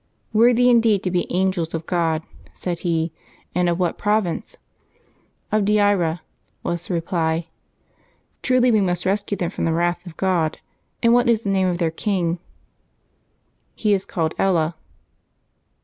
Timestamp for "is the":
11.29-11.49